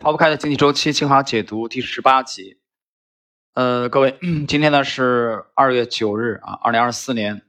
[0.00, 2.60] 逃不开的经济周期精华解读第十八集。
[3.54, 7.42] 呃，各位， 今天呢是二月九日啊，二零二四年。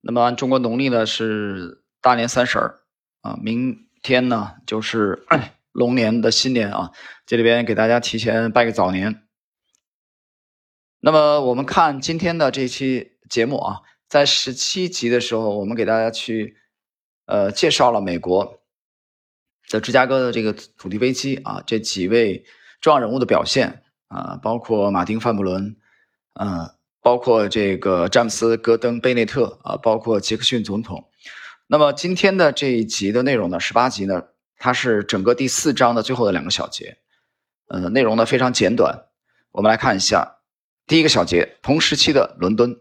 [0.00, 2.80] 那么中国农历呢是大年三十儿
[3.20, 5.26] 啊，明天呢就是
[5.72, 6.90] 龙年的新年啊。
[7.26, 9.22] 这里边给大家提前拜个早年。
[11.00, 16.56] 那么我们看今天的这期节目啊，在十七集的时候，我们给大家去
[17.26, 18.59] 呃介绍了美国。
[19.70, 22.44] 在芝加哥的这个土地危机啊，这几位
[22.80, 25.76] 重要人物的表现啊，包括马丁·范布伦，
[26.40, 26.68] 嗯，
[27.00, 31.08] 包括这个詹姆斯·戈登·贝内特啊，包括杰克逊总统。
[31.68, 34.24] 那么今天的这一集的内容呢，十八集呢，
[34.58, 36.98] 它是整个第四章的最后的两个小节，
[37.68, 39.04] 呃，内容呢非常简短。
[39.52, 40.38] 我们来看一下
[40.88, 42.80] 第一个小节：同时期的伦敦。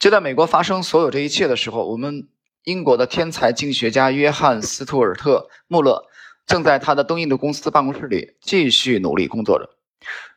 [0.00, 2.26] 就在美国发生所有这一切的时候，我们。
[2.66, 6.04] 英国的天才经济学家约翰·斯图尔特·穆勒
[6.48, 9.70] 正在他的东印度公司办公室里继续努力工作着。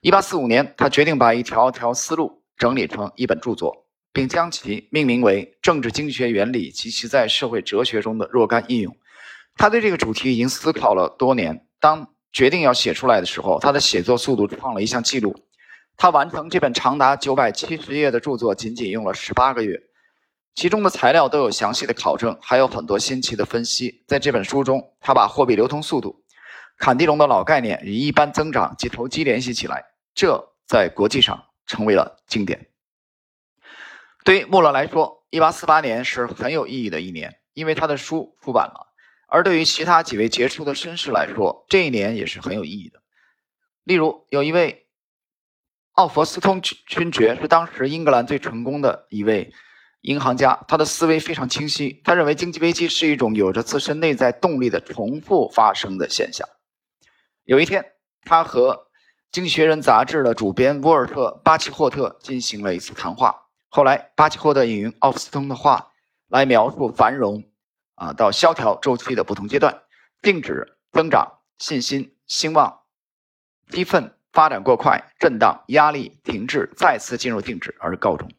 [0.03, 8.93] 1845年，他决定把一条条思路整理成一本著作，并将其命名为《政治经济学原理及其在社会哲学中的若干应用》。
[9.55, 11.65] 他对这个主题已经思考了多年。
[11.79, 15.35] 当决定要写出来的时候，他的写作速度创了一项纪录。
[15.97, 19.81] 他完成这本长达970页的著作仅仅用了18个月。
[20.59, 24.03] 其中的材料都有详细的考证，还有很多新奇的分析。
[24.05, 26.21] 在这本书中，他把货币流通速度、
[26.77, 32.67] 坎蒂龙的老概念与一般增长及投机联系起来，这在国际上成为了经典。
[34.25, 38.91] 对于穆勒来说，1848年是很有意义的一年，因为他的书出版了；
[39.29, 42.99] 而对于其他几位杰出的绅士来说，这一年也是很有意义的。
[43.85, 44.87] 例如，有一位
[45.93, 49.53] 奥弗斯通勋爵，是当时英格兰最成功的一位。
[50.01, 52.01] 银行家，他的思维非常清晰。
[52.05, 56.47] 他认为经济危机是一种有着自身内在动力的重复发生的现象。
[57.43, 57.85] 有一天，
[58.23, 58.73] 他和
[59.31, 63.47] 《经济学人》杂志的主编沃尔特·巴奇霍特进行了一次谈话。
[63.67, 65.91] 后来，巴奇霍特引用奥斯通的话
[66.29, 67.43] 来描述繁荣
[67.95, 69.81] 啊到萧条周期的不同阶段：
[70.21, 72.79] 静止、增长、信心、兴旺、
[73.69, 78.31] 激愤、发展过快、震荡、压力、停滞、再次进入静止而告终。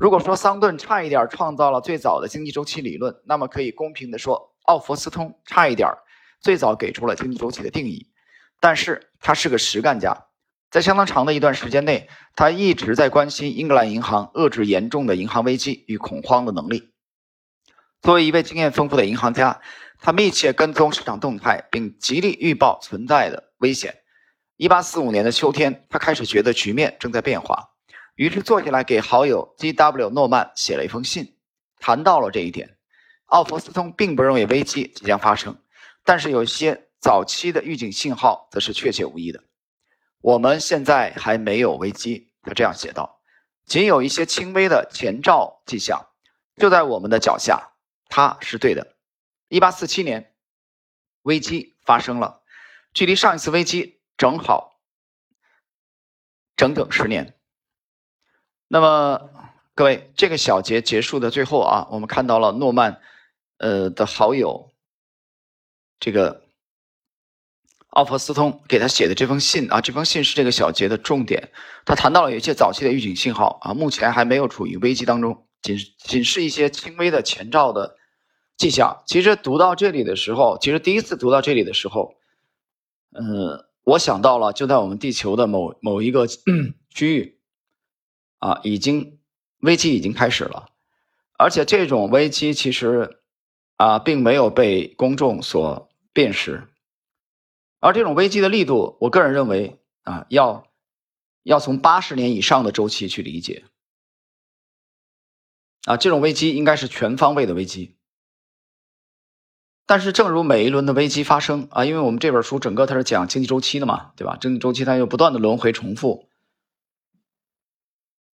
[0.00, 5.88] 如果说桑顿差一点创造了最早的经济周期理论，那么可以公平地说，奥弗斯通差一点
[6.40, 8.06] 最早给出了经济周期的定义。
[8.60, 10.26] 但是他是个实干家，
[10.70, 16.92] 在相当长的一段时间内，他一直在关心英格兰银行遏制严重的银行危机与恐慌的能力。
[18.00, 19.60] 作为一位经验丰富的银行家，
[20.00, 23.96] 他密切跟踪市场动态，并极力预报存在的危险。
[24.58, 27.70] 1845年的秋天，他开始觉得局面正在变化。
[28.18, 30.10] 于是坐下来给好友 G.W.
[30.10, 31.36] 诺曼写了一封信，
[31.78, 32.76] 谈到了这一点。
[33.26, 35.62] 奥弗斯通并不认为危机即将发生，
[36.02, 39.44] 但是有些早期的预警信号则是确切无疑的。
[40.20, 43.20] 我们现在还没有危机，他这样写道，
[43.64, 46.08] 仅有一些轻微的前兆迹象，
[46.56, 47.70] 就在我们的脚下。
[48.08, 48.96] 他是对的。
[49.50, 50.34] 1847年，
[51.22, 52.42] 危机发生了，
[52.92, 54.80] 距离上一次危机正好
[56.56, 57.37] 整整十年。
[58.70, 59.30] 那么，
[59.74, 63.00] 各位，这个小节结束的最后啊，我们看到了诺曼，
[63.56, 64.72] 呃的好友，
[65.98, 66.42] 这个
[67.88, 71.50] 奥弗斯通给他写的这封信啊，这封信是这个小节的重点。
[71.86, 77.96] 他谈到了有一些早期的预警信号啊，目前还没有处于危机当中，仅仅是一些轻微的前兆的
[78.58, 79.02] 迹象。
[79.06, 82.12] 其实读到这里的时候，其实第一次读到这里的时候，
[83.18, 86.26] 嗯，我想到了就在我们地球的某某一个
[86.94, 87.37] 区域。
[88.38, 89.18] 啊，已经
[89.60, 90.70] 危机已经开始了，
[91.36, 93.20] 而且这种危机其实
[93.76, 96.68] 啊，并没有被公众所辨识，
[97.80, 100.66] 而这种危机的力度，我个人认为啊，要
[101.42, 103.64] 要从八十年以上的周期去理解
[105.84, 107.96] 啊，这种危机应该是全方位的危机。
[109.86, 114.36] 但是，正如每一轮的危机发生啊，因为我们这本书整个它是讲经济周期的嘛，对吧？
[114.38, 116.27] 经济周期它又不断的轮回重复。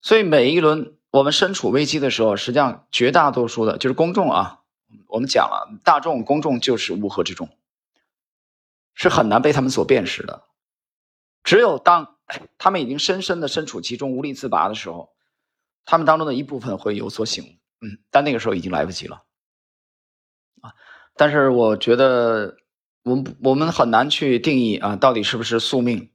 [0.04, 4.60] 所以每一轮我们身处危机的时候，实际上绝大多数的就是公众啊，
[5.08, 7.48] 我们讲了，大众公众就是乌合之众，
[8.92, 10.44] 是很难被他们所辨识的。
[11.42, 12.18] 只有当
[12.58, 15.14] 他们已经深深的身处其中无力自拔的时候，
[15.86, 19.24] 他们当中的一部分会有所醒悟，嗯，但那个时候已经来不及了
[20.60, 20.74] 啊。
[21.16, 22.58] 但是我觉得，
[23.04, 26.10] 我们我们很难去定义啊，到底是不是宿命。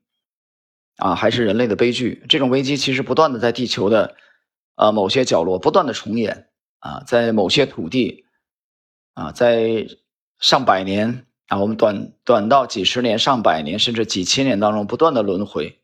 [1.00, 2.24] 啊，还是人类的悲剧。
[2.28, 4.16] 这种危机其实不断的在地球的，
[4.76, 6.50] 呃，某些角落不断的重演
[6.80, 8.26] 啊，在某些土地，
[9.14, 9.88] 啊，在
[10.40, 15.80] 上百年啊，我们短短到几十年、上百年，甚至几千年当中不断的轮回，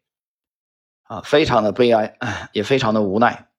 [1.04, 2.18] 啊，非常的悲哀，
[2.52, 3.50] 也非常的无奈。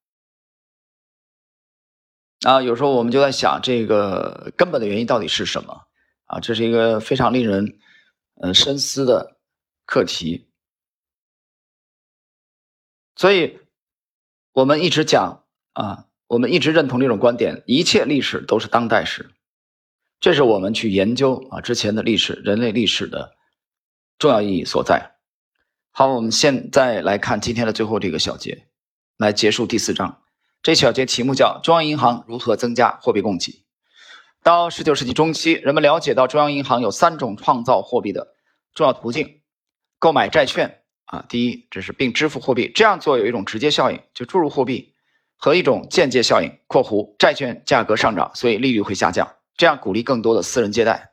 [2.43, 5.87] 啊，有时候我们就在想，这个根本的原因到底是什么？
[6.27, 7.79] 啊，这是一个非常令人
[8.43, 9.39] 嗯深思的
[9.87, 10.46] 课题。
[13.17, 13.59] 所以，
[14.53, 15.43] 我们一直讲
[15.73, 19.31] 啊，我们一直认同这种观点：一切历史都是当代史。
[20.21, 23.35] 这是我们去研究啊之前的历史、人类历史的
[24.19, 25.17] 重要意义所在。
[25.91, 28.67] 好，我们现在来看今天的最后这个小节，
[29.17, 30.23] 来结束第四章。
[30.63, 33.65] 这小节题目叫“中央银行如何增加货币供给”。
[34.43, 38.35] 到十九世纪中期，人们了解到中央银行有三种创造货币的
[38.75, 39.43] 重要途径：
[39.99, 42.71] 购买债券啊，第一，这是并支付货币。
[42.75, 44.93] 这样做有一种直接效应，就注入货币；
[45.37, 49.37] 和一种间接效应（括弧债券价格上涨，所以利率会下降）。
[49.57, 51.13] 这样鼓励更多的私人借贷。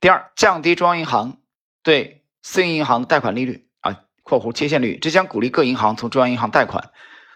[0.00, 1.38] 第二，降低中央银行
[1.82, 6.92] 对私营银行贷款利率啊（括弧贴现率），这将鼓励各银行从中央银行贷款，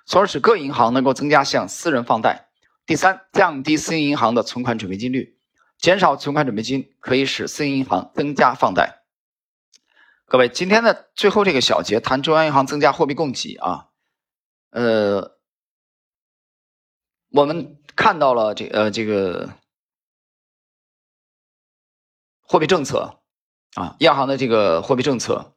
[0.06, 2.49] 从而使各银行能够增加向私人放贷。
[2.87, 5.37] 第三，降低私营银行的存款准备金率，
[5.79, 9.04] 减少存款准备金可以使私营银行增加放贷。
[10.26, 13.88] 各位，今天的最后这个小节谈中央银行增加货币供给啊，
[14.71, 15.38] 呃，
[17.31, 17.79] 我们。
[17.97, 19.50] 看到了这呃这个
[22.41, 23.21] 货币政策
[23.76, 25.55] 啊，央行的这个货币政策，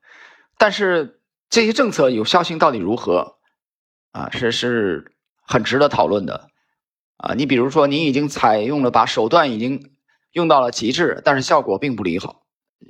[0.60, 3.40] 但是这些政策有效性到底如何
[4.12, 4.30] 啊？
[4.30, 6.52] 是是很值得讨论的
[7.18, 7.34] 啊。
[7.34, 9.96] 你比如说，你已经采用了把手段已经
[10.32, 12.46] 用到了极致，但是效果并不理好，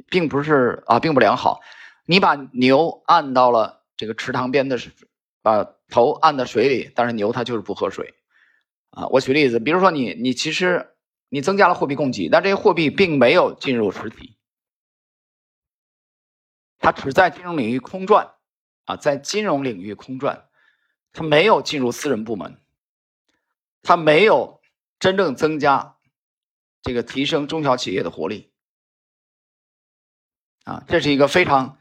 [0.09, 1.61] 并不是啊，并不良好。
[2.05, 4.77] 你把牛按到了这个池塘边的，
[5.41, 8.13] 把头按到水里，但是牛它就是不喝水。
[8.91, 10.95] 啊，我举例子，比如说你，你其实
[11.29, 14.37] 你增加了货币供给，但这些货币并没有进入实体，
[16.79, 18.33] 它只在金融领域空转，
[18.85, 20.47] 啊，在金融领域空转，
[21.11, 22.59] 它没有进入私人部门，
[23.83, 24.61] 它没有
[24.99, 25.97] 真正增加
[26.81, 28.51] 这个提升中小企业的活力，
[30.67, 31.77] 啊，这是一个非常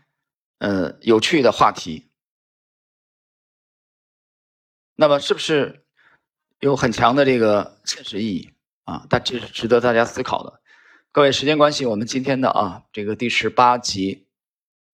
[0.59, 2.09] 呃有趣的话题。
[4.95, 5.83] 那么是不是？
[6.61, 8.51] 有很强的这个现实意义
[8.85, 10.63] 啊，但这是值得大家思考的。
[11.13, 14.27] 各位，时间关系，我们今天的啊这个第十八集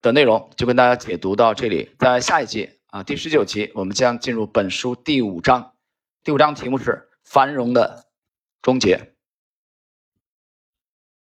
[0.00, 1.94] 的内容就跟大家解读到这里。
[2.00, 5.76] 在下一集啊第十九集，我们将进入本书第五章。
[6.24, 8.06] 第五章题目是繁荣的
[8.60, 9.11] 终结。